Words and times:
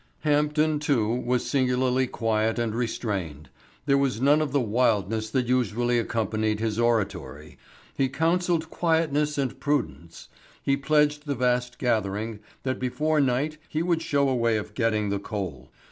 Hampden, 0.21 0.79
too, 0.79 1.07
was 1.13 1.45
singularly 1.45 2.07
quiet 2.07 2.57
and 2.57 2.73
restrained. 2.73 3.49
There 3.85 3.99
was 3.99 4.19
none 4.19 4.41
of 4.41 4.51
the 4.51 4.59
wildness 4.59 5.29
that 5.29 5.45
usually 5.45 5.99
accompanied 5.99 6.59
his 6.59 6.79
oratory. 6.79 7.59
He 7.95 8.09
counselled 8.09 8.71
quietness 8.71 9.37
and 9.37 9.59
prudence. 9.59 10.29
He 10.63 10.75
pledged 10.75 11.27
the 11.27 11.35
vast 11.35 11.77
gathering 11.77 12.39
that 12.63 12.79
before 12.79 13.21
night 13.21 13.59
he 13.69 13.83
would 13.83 14.01
show 14.01 14.27
a 14.27 14.35
way 14.35 14.57
of 14.57 14.73
getting 14.73 15.09
the 15.09 15.19
coal. 15.19 15.69